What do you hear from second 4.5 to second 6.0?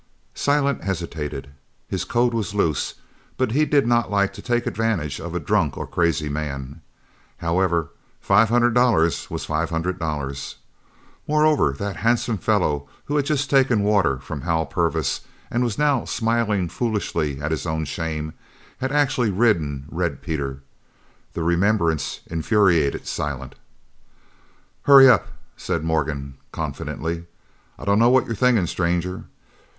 advantage of a drunk or a